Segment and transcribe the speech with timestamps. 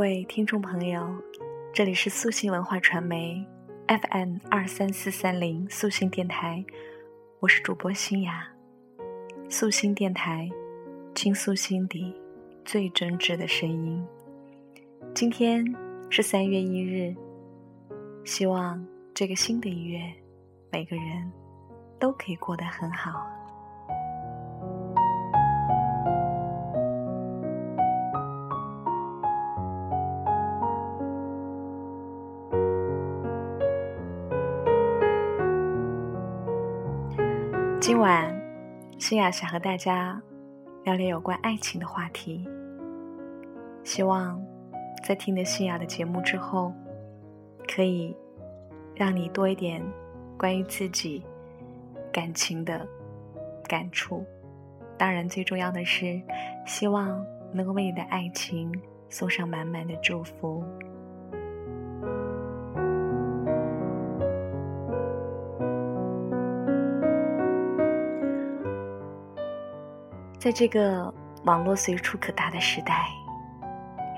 [0.00, 1.14] 各位听众朋友，
[1.74, 3.46] 这里是素心文化传媒
[3.86, 6.64] FM 二三四三零素心电台，
[7.38, 8.48] 我是主播新雅。
[9.50, 10.48] 素心电台，
[11.14, 12.14] 倾诉心底
[12.64, 14.02] 最真挚的声音。
[15.14, 15.62] 今天
[16.08, 17.14] 是三月一日，
[18.24, 18.82] 希望
[19.12, 20.00] 这个新的一月，
[20.72, 21.30] 每个人
[21.98, 23.30] 都可以过得很好。
[37.80, 38.30] 今晚，
[38.98, 40.20] 新雅想和大家
[40.84, 42.46] 聊聊有关爱情的话题。
[43.84, 44.38] 希望
[45.02, 46.74] 在听了新雅的节目之后，
[47.66, 48.14] 可以
[48.94, 49.82] 让你多一点
[50.36, 51.24] 关于自己
[52.12, 52.86] 感情的
[53.66, 54.26] 感触。
[54.98, 56.20] 当然，最重要的是，
[56.66, 58.70] 希望能够为你的爱情
[59.08, 60.62] 送上满满的祝福。
[70.40, 71.12] 在这个
[71.44, 73.06] 网络随处可达的时代，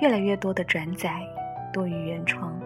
[0.01, 1.21] 越来越多的转载
[1.73, 2.57] 多于原创。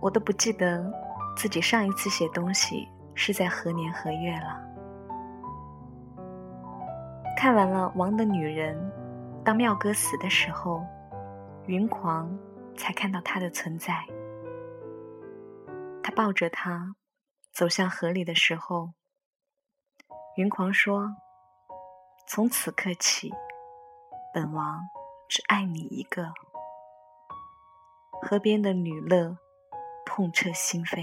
[0.00, 0.90] 我都不记得
[1.36, 4.58] 自己上一次写东西是在何年何月了。
[7.36, 8.74] 看完了《王的女人》，
[9.42, 10.82] 当妙哥死的时候，
[11.66, 12.34] 云狂
[12.74, 14.02] 才看到他的存在。
[16.02, 16.96] 他抱着他
[17.52, 18.94] 走向河里的时候，
[20.36, 21.14] 云狂说。
[22.32, 23.34] 从此刻起，
[24.32, 24.88] 本王
[25.28, 26.32] 只爱你一个。
[28.22, 29.36] 河边的女乐
[30.06, 31.02] 痛彻心扉。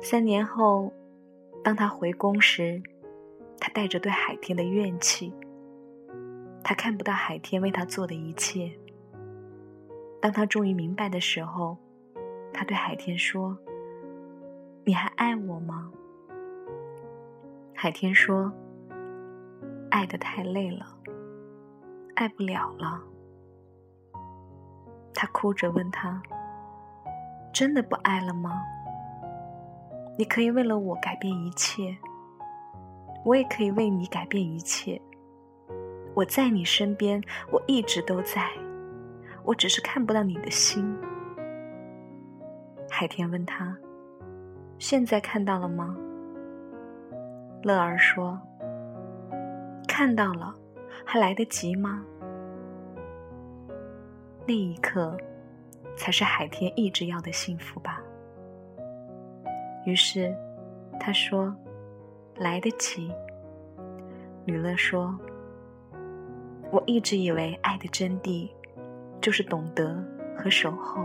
[0.00, 0.92] 三年后，
[1.64, 2.80] 当他回宫时，
[3.58, 5.34] 他带着对海天的怨气。
[6.62, 8.70] 他看不到海天为他做的一切。
[10.22, 11.76] 当他终于明白的时候，
[12.52, 13.58] 他对海天说
[14.86, 15.92] ：“你还爱我吗？”
[17.74, 18.52] 海天说。
[19.94, 20.84] 爱的太累了，
[22.16, 23.00] 爱不了了。
[25.14, 26.20] 他哭着问他
[27.54, 28.60] ：“真的不爱了吗？
[30.18, 31.96] 你可以为了我改变一切，
[33.24, 35.00] 我也可以为你改变一切。
[36.12, 37.22] 我在你身边，
[37.52, 38.50] 我一直都在，
[39.44, 40.92] 我只是看不到你的心。”
[42.90, 43.78] 海天问他
[44.76, 45.96] ：“现在看到了吗？”
[47.62, 48.36] 乐儿说。
[49.96, 50.52] 看到了，
[51.06, 52.04] 还来得及吗？
[54.44, 55.16] 那一刻，
[55.96, 58.02] 才是海天一直要的幸福吧。
[59.86, 60.36] 于是，
[60.98, 61.54] 他说
[62.34, 63.14] ：“来得及。”
[64.44, 65.16] 女乐说
[66.72, 68.50] ：“我一直以为爱的真谛，
[69.20, 70.04] 就是懂得
[70.36, 71.04] 和守候。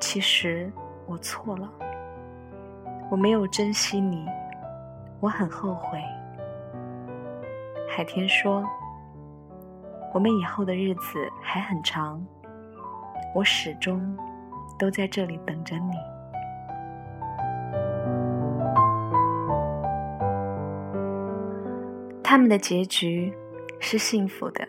[0.00, 0.68] 其实
[1.06, 1.72] 我错了，
[3.12, 4.26] 我没有珍惜你，
[5.20, 6.02] 我很后悔。”
[7.96, 8.62] 海天说
[10.12, 12.22] ：“我们以后的日子还很长，
[13.34, 14.14] 我始终
[14.78, 15.96] 都在这里等着你。”
[22.22, 23.34] 他们的结局
[23.80, 24.68] 是幸福的。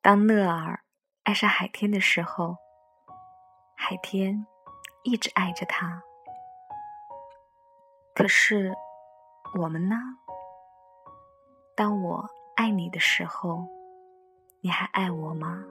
[0.00, 0.80] 当乐儿
[1.24, 2.56] 爱上海天的时候，
[3.76, 4.46] 海天
[5.02, 6.02] 一直爱着他。
[8.14, 8.72] 可是
[9.60, 9.96] 我们呢？
[11.78, 13.64] 当我爱你的时候，
[14.60, 15.64] 你还爱我吗？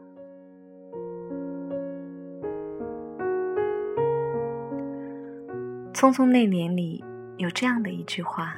[5.93, 7.03] 《匆匆那年》里
[7.35, 8.55] 有这样的一句话：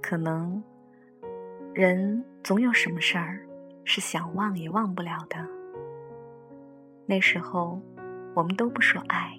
[0.00, 0.62] 可能
[1.74, 3.44] 人总有什么事儿
[3.82, 5.44] 是想忘也忘不了的。
[7.04, 7.80] 那时候，
[8.36, 9.36] 我们都不说爱，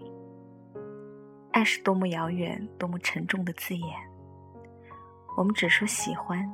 [1.54, 4.15] 爱是多么遥远、多么沉重的字眼。
[5.36, 6.50] 我们只说喜欢，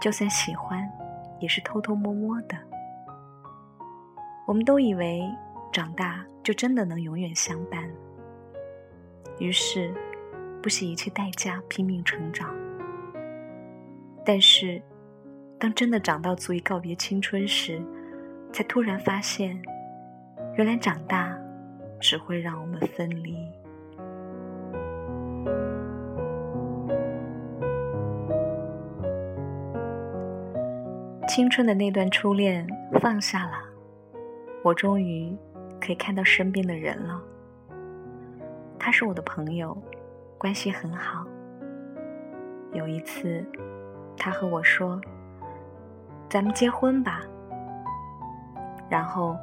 [0.00, 0.90] 就算喜欢，
[1.40, 2.56] 也是偷偷摸摸的。
[4.46, 5.22] 我们都以为
[5.72, 7.88] 长大就真的能永远相伴，
[9.38, 9.94] 于是
[10.62, 12.54] 不惜一切代价拼命成长。
[14.24, 14.82] 但是，
[15.58, 17.82] 当真的长到足以告别青春时，
[18.52, 19.60] 才突然发现，
[20.56, 21.36] 原来长大
[22.00, 23.36] 只会让我们分离。
[31.34, 32.64] 青春的那段初恋
[33.00, 33.54] 放下了，
[34.62, 35.36] 我终于
[35.80, 37.20] 可以看到身边的人了。
[38.78, 39.76] 他是我的朋友，
[40.38, 41.26] 关系很好。
[42.72, 43.44] 有一次，
[44.16, 45.00] 他和我说
[46.30, 47.22] ：“咱们结婚吧。
[48.88, 49.36] 然后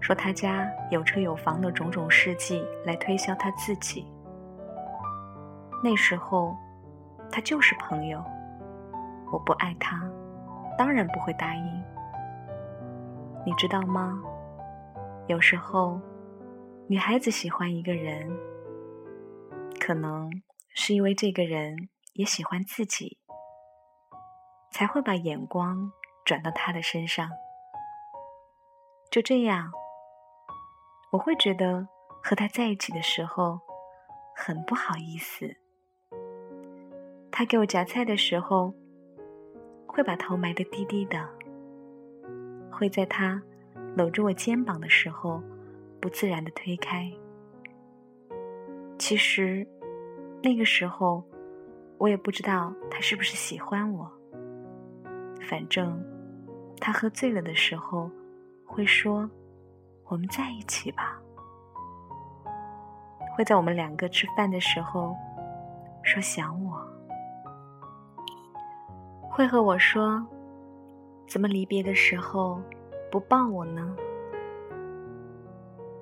[0.00, 4.10] 说他家有车有房的种种事迹来推销他自己。
[5.82, 6.56] 那时候，
[7.30, 8.24] 他就是朋友，
[9.30, 10.02] 我不爱他，
[10.76, 11.84] 当然不会答应。
[13.46, 14.22] 你知道吗？
[15.26, 16.00] 有时候，
[16.88, 18.30] 女孩子喜欢一个人，
[19.78, 20.30] 可能
[20.74, 23.18] 是因为这个人也喜欢自己，
[24.70, 25.92] 才会把眼光
[26.24, 27.30] 转到他的身上。
[29.10, 29.70] 就这样，
[31.12, 31.86] 我会觉得
[32.22, 33.60] 和他在一起的时候
[34.34, 35.56] 很不好意思。
[37.30, 38.74] 他给我夹菜的时候，
[39.94, 41.24] 会把头埋得低低的，
[42.70, 43.40] 会在他
[43.94, 45.40] 搂着我肩膀的时候
[46.00, 47.08] 不自然的推开。
[48.98, 49.66] 其实
[50.42, 51.22] 那个时候，
[51.98, 54.10] 我也不知道他是不是喜欢我。
[55.48, 56.02] 反正
[56.80, 58.10] 他喝醉了的时候。
[58.66, 59.30] 会说
[60.08, 61.16] ：“我们在一起吧。”
[63.36, 65.14] 会在我们两个吃饭的时候
[66.02, 66.73] 说想我。
[69.36, 70.24] 会和我说
[71.26, 72.62] ：“怎么离别的时候
[73.10, 73.96] 不抱我呢？”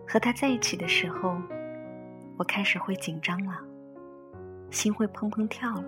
[0.07, 1.35] 和他在一起的时候，
[2.37, 3.59] 我开始会紧张了，
[4.71, 5.85] 心会砰砰跳了，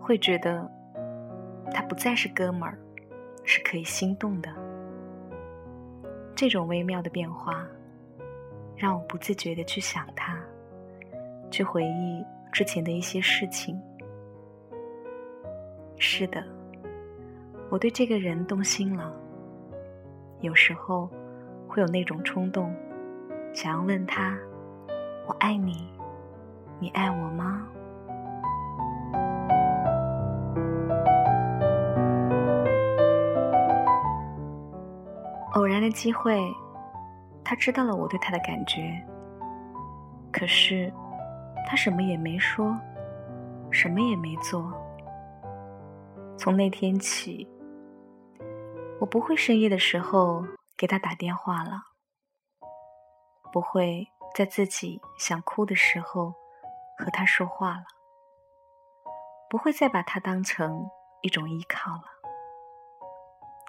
[0.00, 0.68] 会觉得
[1.72, 2.76] 他不再是哥们儿，
[3.44, 4.52] 是可以心动的。
[6.34, 7.64] 这种微妙的变化，
[8.76, 10.36] 让我不自觉的去想他，
[11.48, 13.80] 去回忆之前的一些事情。
[15.98, 16.44] 是的，
[17.70, 19.12] 我对这个人动心了。
[20.40, 21.08] 有时候
[21.66, 22.74] 会有那种冲动，
[23.54, 24.36] 想要问他
[25.26, 25.88] ：“我爱你，
[26.78, 27.66] 你爱我吗？”
[35.54, 36.38] 偶然的机会，
[37.42, 39.00] 他知道了我对他的感觉。
[40.32, 40.92] 可是，
[41.66, 42.76] 他什么也没说，
[43.70, 44.72] 什么也没做。
[46.44, 47.48] 从那天起，
[49.00, 50.46] 我不会深夜的时候
[50.76, 51.80] 给他打电话了，
[53.50, 56.34] 不会在自己想哭的时候
[56.98, 57.84] 和他说话了，
[59.48, 60.86] 不会再把他当成
[61.22, 62.04] 一种依靠了。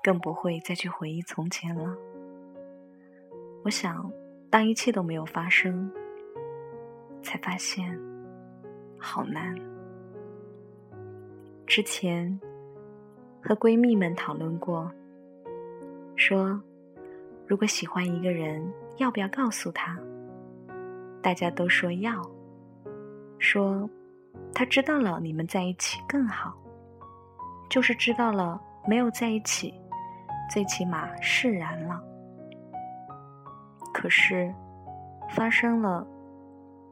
[0.03, 1.95] 更不会再去回忆从前了。
[3.63, 4.11] 我想，
[4.51, 5.89] 当一切都没有发生，
[7.23, 7.97] 才发现
[8.99, 9.55] 好难。
[11.65, 12.37] 之前
[13.47, 14.91] 和闺蜜们讨论过，
[16.15, 16.59] 说
[17.45, 19.95] 如果喜欢一个人，要不要告诉他？
[21.21, 22.27] 大家都说要，
[23.37, 23.87] 说
[24.51, 26.57] 他知道了你们在一起更好，
[27.69, 29.71] 就是知道了没有在一起。
[30.49, 32.03] 最起码释然了，
[33.93, 34.51] 可是
[35.29, 36.05] 发生了，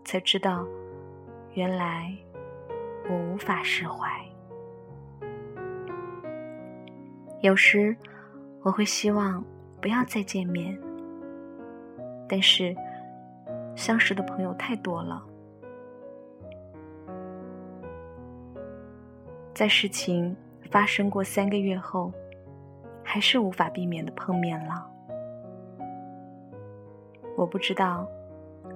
[0.06, 0.64] 才知道，
[1.54, 2.16] 原来
[3.10, 4.08] 我无法释怀。
[7.44, 7.94] 有时
[8.62, 9.44] 我会希望
[9.82, 10.80] 不要再见面，
[12.26, 12.74] 但是
[13.76, 15.22] 相识的朋友太多了，
[19.54, 20.34] 在事情
[20.72, 22.12] 发生过三个月后。
[23.06, 24.90] 还是无法避免的碰面了。
[27.36, 28.08] 我不知道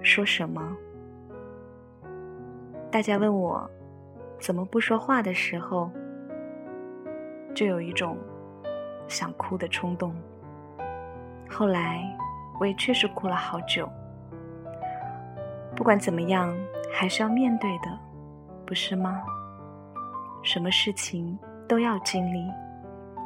[0.01, 0.77] 说什么。
[2.91, 3.67] 大家问我
[4.37, 5.89] 怎么不说话的时候，
[7.55, 8.17] 就有一种
[9.07, 10.15] 想哭的冲动。
[11.49, 12.03] 后来
[12.59, 13.89] 我也确实哭了好久。
[15.75, 16.55] 不管怎么样，
[16.93, 17.99] 还是要面对的，
[18.65, 19.23] 不是吗？
[20.43, 21.37] 什么事情
[21.67, 22.51] 都要经历。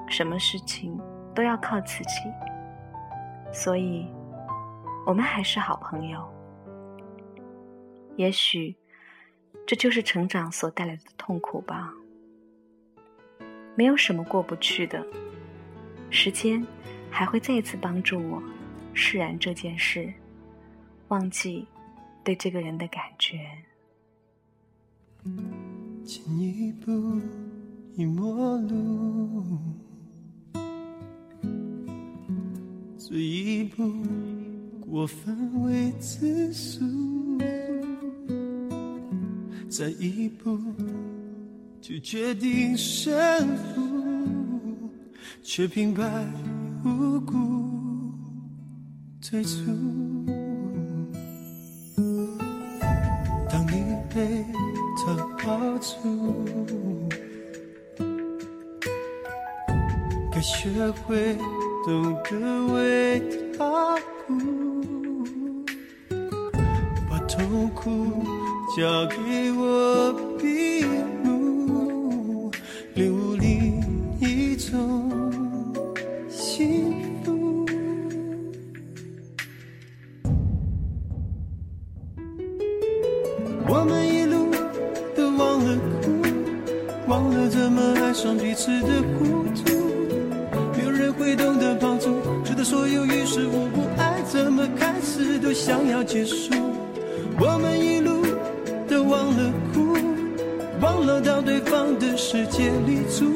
[0.08, 1.00] 什么事情
[1.34, 2.30] 都要靠自己，
[3.50, 4.12] 所以，
[5.06, 6.30] 我们还是好朋友。
[8.18, 8.76] 也许，
[9.66, 11.94] 这就是成长所带来的痛苦吧。
[13.74, 15.02] 没有什么过不去的，
[16.12, 16.64] 时间
[17.10, 18.44] 还会再一次帮助我
[18.94, 20.14] 释然这件事，
[21.08, 21.66] 忘记
[22.24, 23.40] 对这个人的感觉。
[26.06, 26.92] 前一步
[27.96, 29.58] 已陌路。
[32.98, 33.92] 这一步
[34.80, 36.86] 过分为自俗，
[39.70, 40.60] 再一步
[41.82, 43.14] 就决定胜
[43.58, 43.71] 负，
[45.44, 46.04] 却平白
[46.86, 47.34] 无故
[49.22, 49.58] 退出。
[53.50, 54.46] 当你被
[54.98, 55.96] 他抱住。
[60.32, 61.36] 该学会
[61.86, 63.22] 懂得为
[63.58, 65.66] 他哭，
[67.10, 68.24] 把痛苦
[68.78, 70.14] 交给我
[96.04, 96.54] 结束。
[97.40, 98.24] 我们一路
[98.88, 99.96] 都忘了哭，
[100.82, 103.36] 忘了到对方的世界里住，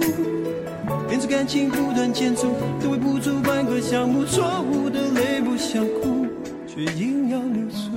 [1.10, 4.25] 连着感情不断建筑，都围不住半个项目。
[4.25, 6.27] 错误的泪不想哭，
[6.67, 7.95] 却硬要流出。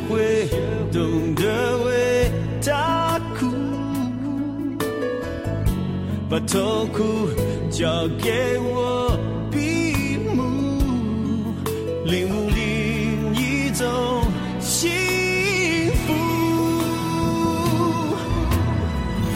[0.00, 0.46] 会
[0.92, 1.42] 懂得
[1.84, 2.30] 为
[2.64, 3.46] 他哭，
[6.28, 7.28] 把痛苦
[7.70, 9.16] 交给我
[9.50, 10.42] 闭目，
[12.04, 14.22] 领悟另一种
[14.60, 14.90] 幸
[16.06, 16.12] 福。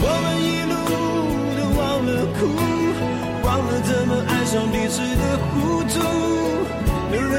[0.03, 0.75] 我们一路
[1.57, 2.41] 都忘了哭。
[3.45, 5.95] 忘了怎么爱上彼此的糊涂，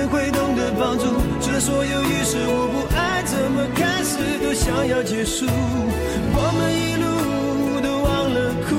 [0.07, 1.05] 会懂得帮助，
[1.41, 5.45] 除了所有于事无补，爱怎么开始都想要结束。
[5.45, 8.75] 我们一路都忘了哭，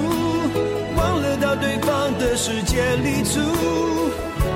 [0.97, 3.41] 忘了到对方的世界里住，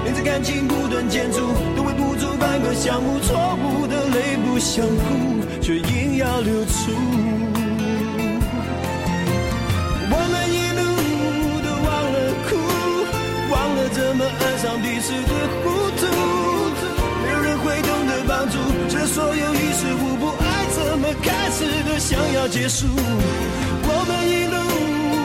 [0.04, 1.40] 连着感情不断建筑，
[1.76, 3.20] 都围不住半个项目。
[3.20, 6.92] 错误的泪不想哭，却硬要流出。
[10.10, 10.80] 我们一路
[11.60, 12.16] 都忘了
[12.48, 12.56] 哭，
[13.52, 15.66] 忘了怎么爱上彼此的糊
[16.00, 16.31] 涂？
[19.02, 22.86] 没有人会懂得帮助，这所有于事无补，爱怎么开始都想要结束。
[23.84, 24.54] 我们一路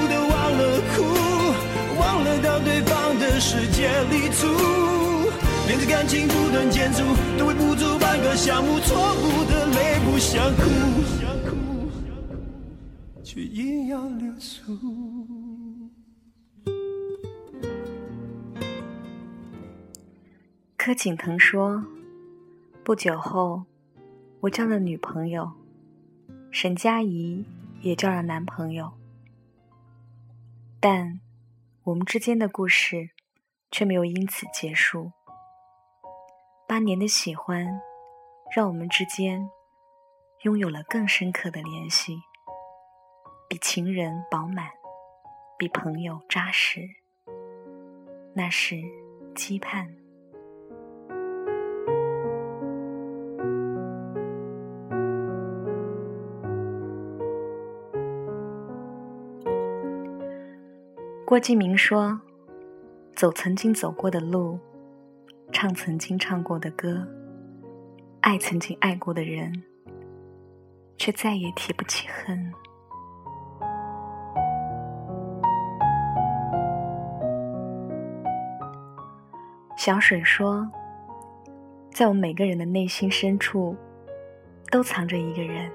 [0.10, 0.62] 都忘了
[0.94, 1.06] 哭，
[2.00, 4.48] 忘了到对方的世界里住，
[5.68, 7.04] 连着感情不断建筑，
[7.38, 8.80] 都围不住半个项目。
[8.80, 10.64] 错误的泪不想哭，
[13.24, 14.76] 却硬要流出。
[20.78, 21.84] 柯景腾说
[22.84, 23.66] ：“不久后，
[24.48, 25.52] 我交了女朋友，
[26.52, 27.46] 沈佳宜
[27.82, 28.94] 也交了男朋友，
[30.80, 31.20] 但
[31.84, 33.10] 我们之间的故事
[33.72, 35.12] 却没有因此结束。
[36.66, 37.82] 八年的喜欢，
[38.56, 39.50] 让我们之间
[40.44, 42.22] 拥有了更深刻的联系，
[43.50, 44.70] 比情人饱满，
[45.58, 46.88] 比朋友扎实。
[48.34, 48.78] 那是
[49.36, 49.94] 期盼。”
[61.28, 62.18] 郭敬明说
[63.14, 64.58] ：“走曾经走过的路，
[65.52, 67.06] 唱曾经唱过的歌，
[68.22, 69.52] 爱曾经爱过的人，
[70.98, 72.34] 却再也提不起恨。”
[79.76, 80.66] 小水说
[81.92, 83.76] ：“在我们每个人的内心深处，
[84.72, 85.70] 都藏着一个人。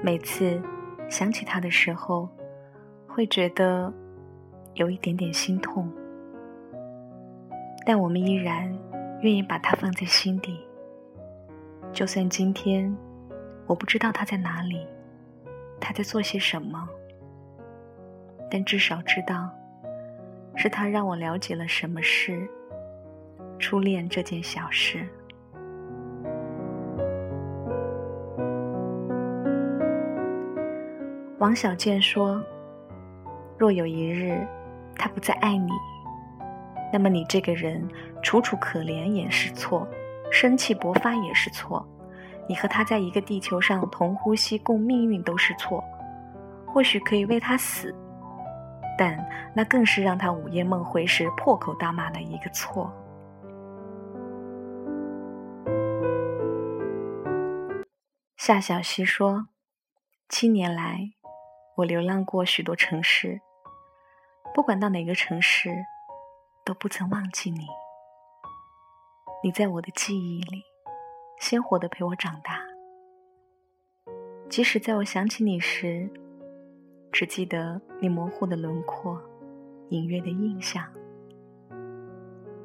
[0.00, 0.62] 每次
[1.08, 2.28] 想起他的时候。”
[3.18, 3.92] 会觉得
[4.74, 5.90] 有一点点心痛，
[7.84, 8.72] 但我们依然
[9.22, 10.64] 愿意把它放在心底。
[11.92, 12.96] 就算今天
[13.66, 14.86] 我不知道他在哪里，
[15.80, 16.88] 他在做些什么，
[18.48, 19.50] 但至少知道
[20.54, 22.48] 是他让我了解了什么是
[23.58, 25.04] 初恋这件小事。
[31.40, 32.40] 王小贱说。
[33.58, 34.46] 若有一日，
[34.96, 35.72] 他不再爱你，
[36.92, 37.86] 那么你这个人
[38.22, 39.86] 楚楚可怜也是错，
[40.30, 41.84] 生气勃发也是错，
[42.48, 45.82] 你和他在一个地球上同呼吸共命运都是错。
[46.66, 47.92] 或许可以为他死，
[48.96, 49.18] 但
[49.54, 52.92] 那更是让他午夜梦回时破口大骂的一个错。
[58.36, 59.48] 夏小溪说
[60.28, 61.10] ：“七年来，
[61.78, 63.40] 我流浪过许多城市。”
[64.54, 65.70] 不管到哪个城市，
[66.64, 67.66] 都不曾忘记你。
[69.42, 70.62] 你在我的记忆里，
[71.38, 72.60] 鲜活的陪我长大。
[74.48, 76.10] 即使在我想起你时，
[77.12, 79.20] 只记得你模糊的轮廓、
[79.90, 80.84] 隐约的印象。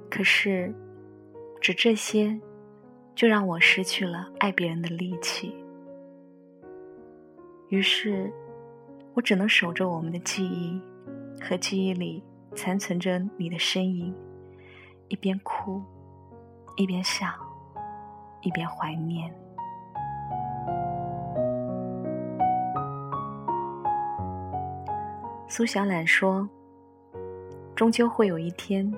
[0.09, 0.73] 可是，
[1.61, 2.39] 只这些，
[3.13, 5.55] 就让我失去了爱别人的力气。
[7.69, 8.31] 于是，
[9.13, 10.81] 我只能守着我们的记忆，
[11.43, 12.23] 和记忆里
[12.55, 14.15] 残存着你的身影，
[15.09, 15.83] 一边哭，
[16.77, 17.27] 一边笑，
[18.41, 19.29] 一边怀念。
[25.49, 26.47] 苏小懒说
[27.75, 28.89] ：“终究会有一天，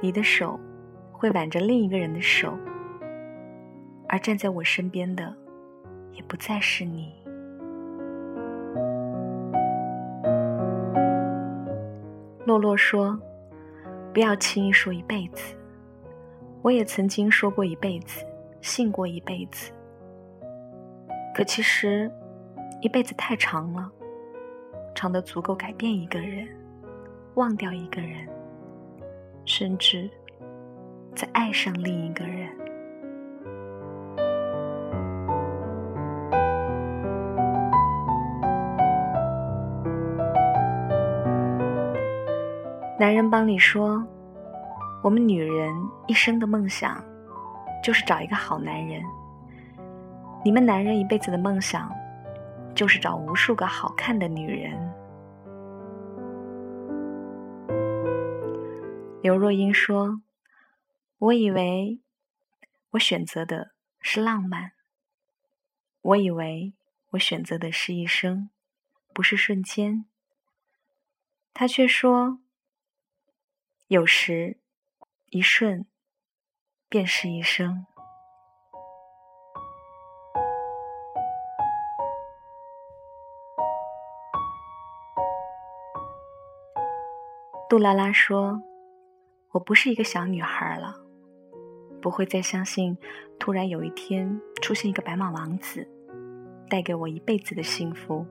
[0.00, 0.58] 你的手
[1.12, 2.58] 会挽着另一个人的手，
[4.08, 5.32] 而站在我身边的，
[6.12, 7.14] 也不再是你。”
[12.44, 13.18] 洛洛说
[14.12, 15.54] ：“不要轻易说一辈子。”
[16.62, 18.24] 我也曾经说过一辈子，
[18.60, 19.72] 信过一辈子。
[21.34, 22.10] 可其实，
[22.80, 23.90] 一辈子太长了。
[24.94, 26.46] 长得足够改变一个人，
[27.34, 28.28] 忘掉一个人，
[29.44, 30.08] 甚至
[31.14, 32.48] 再爱上另一个人。
[43.02, 44.00] 男人帮你说，
[45.02, 45.74] 我们女人
[46.06, 47.04] 一生的梦想
[47.82, 49.02] 就是找一个好男人。
[50.44, 51.92] 你们男人一辈子的梦想。
[52.74, 54.94] 就是找无数个好看的女人。
[59.20, 60.22] 刘若英说
[61.18, 62.00] ：“我以为
[62.92, 64.72] 我选择的是浪漫，
[66.00, 66.72] 我以为
[67.10, 68.48] 我选择的是一生，
[69.12, 70.06] 不是瞬间。”
[71.52, 72.38] 他却说
[73.92, 74.56] ：“有时
[75.26, 75.84] 一瞬
[76.88, 77.84] 便是一生。”
[87.68, 88.62] 杜拉拉说
[89.52, 90.94] ：“我不是一个小女孩了，
[92.00, 92.96] 不会再相信
[93.38, 95.86] 突然有一天出现一个白马王子，
[96.70, 98.24] 带给我一辈子的幸福。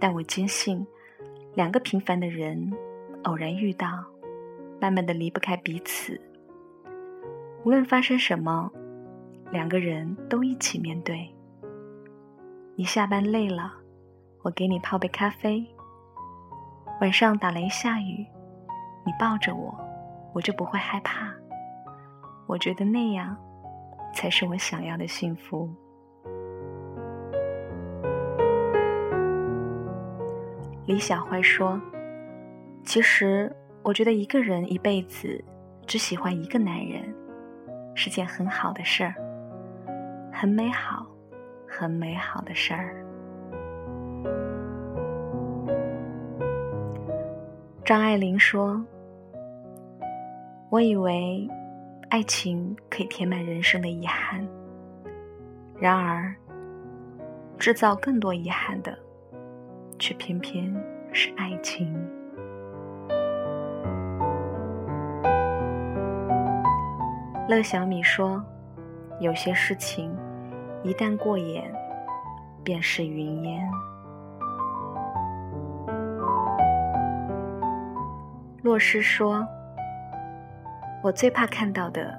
[0.00, 0.86] 但我坚信，
[1.54, 2.72] 两个平凡的人
[3.24, 4.06] 偶然遇到，
[4.80, 6.20] 慢慢的离不开彼此。
[7.64, 8.70] 无论发生什么，
[9.50, 11.34] 两个人都一起面对。
[12.76, 13.72] 你下班累了，
[14.42, 15.66] 我给你泡杯咖啡。”
[17.00, 18.26] 晚上打雷下雨，
[19.06, 19.72] 你抱着我，
[20.34, 21.32] 我就不会害怕。
[22.46, 23.36] 我觉得那样
[24.12, 25.68] 才是我想要的幸福。
[30.86, 31.80] 李小坏说
[32.82, 35.42] ：“其实我觉得一个人一辈子
[35.86, 37.14] 只喜欢一个男人，
[37.94, 39.14] 是件很好的事儿，
[40.30, 41.06] 很美好，
[41.66, 42.94] 很美好的事儿。”
[47.82, 48.84] 张爱玲说
[50.68, 51.48] ：“我以为
[52.10, 54.46] 爱情可以填满人生的遗憾，
[55.80, 56.34] 然而
[57.58, 58.94] 制造更多遗憾的，
[59.98, 60.70] 却偏偏
[61.14, 61.90] 是爱情。”
[67.48, 68.44] 乐小米说
[69.20, 70.14] ：“有些事情
[70.82, 71.74] 一旦过眼，
[72.62, 73.66] 便是云烟。”
[78.62, 79.48] 洛诗说
[81.02, 82.18] ：“我最怕看到的，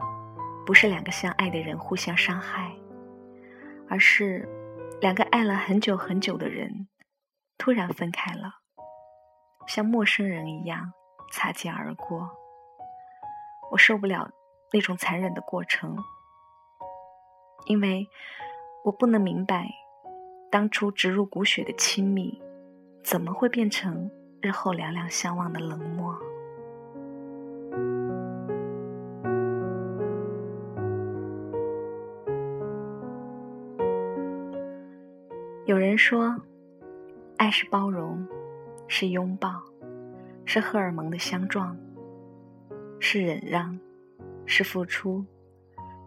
[0.66, 2.72] 不是两个相爱的人互相伤害，
[3.88, 4.50] 而是
[5.00, 6.88] 两个爱了很久很久的人
[7.60, 8.56] 突然分开了，
[9.68, 10.92] 像陌生人一样
[11.32, 12.32] 擦肩而过。
[13.72, 14.28] 我受不了
[14.72, 15.98] 那种残忍的过程，
[17.66, 18.08] 因为
[18.84, 19.70] 我不能明白，
[20.52, 22.42] 当初植入骨血的亲密，
[23.04, 26.16] 怎么会变成日后两两相望的冷漠。”
[35.66, 36.36] 有人说，
[37.38, 38.28] 爱是包容，
[38.88, 39.62] 是拥抱，
[40.44, 41.78] 是荷尔蒙的相撞，
[43.00, 43.80] 是忍让，
[44.52, 45.24] 是付出，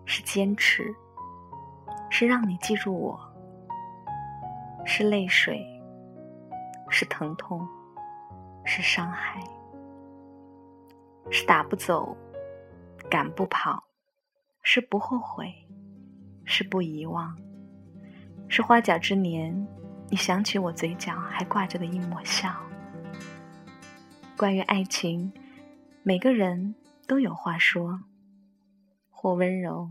[0.04, 0.92] 是坚持，
[2.10, 3.16] 是让你记住我，
[4.84, 5.64] 是泪水，
[6.90, 7.64] 是疼痛，
[8.64, 9.40] 是伤害，
[11.30, 12.16] 是打不走，
[13.08, 13.80] 赶不跑，
[14.60, 15.54] 是不后悔，
[16.44, 17.38] 是不遗忘。
[18.48, 19.54] 是花甲之年，
[20.10, 22.52] 你想起我嘴角还挂着的一抹笑。
[24.36, 25.32] 关于爱情，
[26.02, 26.74] 每个人
[27.06, 28.00] 都有话说，
[29.22, 29.88] 或温柔，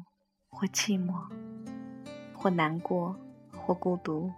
[0.50, 1.13] 或寂寞，
[2.34, 3.15] 或难过，
[3.56, 4.30] 或孤独。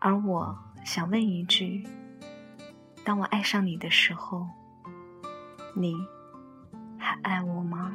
[0.00, 1.86] 而我想问一句：
[3.04, 4.48] 当我爱上你的时候，
[5.72, 5.94] 你
[6.98, 7.94] 还爱我吗？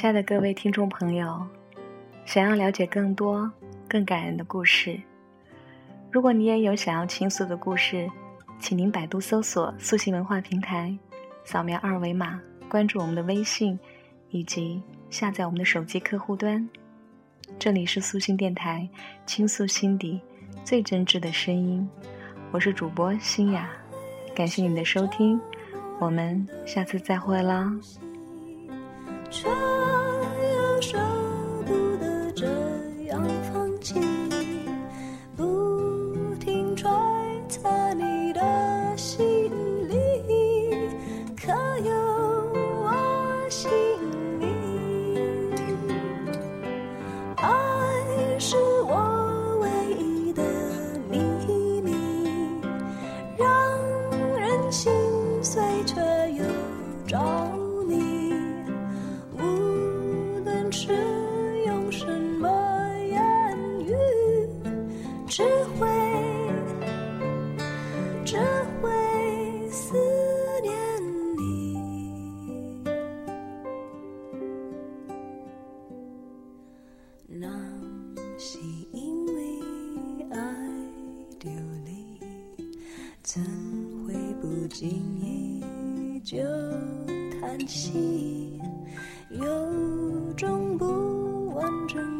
[0.00, 1.46] 亲爱的各位听众朋友，
[2.24, 3.52] 想要了解更多
[3.86, 4.98] 更感人的故事。
[6.10, 8.10] 如果你也有想要倾诉的故事，
[8.58, 10.96] 请您百度搜索“素心文化平台”，
[11.44, 13.78] 扫描二维码关注我们的微信，
[14.30, 16.66] 以及下载我们的手机客户端。
[17.58, 18.88] 这里是素心电台，
[19.26, 20.18] 倾诉心底
[20.64, 21.86] 最真挚的声音。
[22.52, 23.68] 我是主播新雅，
[24.34, 25.38] 感谢你的收听，
[25.98, 27.70] 我们下次再会啦。
[77.40, 77.48] 那
[78.38, 78.58] 是
[78.92, 79.32] 因为
[80.30, 80.38] 爱
[81.38, 81.50] 丢
[81.86, 82.20] 你
[83.22, 83.42] 怎
[84.06, 86.36] 会不经意就
[87.40, 88.60] 叹息？
[89.30, 92.19] 有种不完整